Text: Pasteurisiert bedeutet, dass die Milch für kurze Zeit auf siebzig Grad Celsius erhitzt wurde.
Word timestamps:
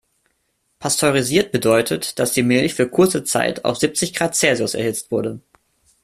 Pasteurisiert 0.79 1.51
bedeutet, 1.51 2.17
dass 2.17 2.31
die 2.33 2.41
Milch 2.41 2.73
für 2.73 2.89
kurze 2.89 3.23
Zeit 3.23 3.65
auf 3.65 3.77
siebzig 3.77 4.15
Grad 4.15 4.33
Celsius 4.35 4.73
erhitzt 4.73 5.11
wurde. 5.11 5.41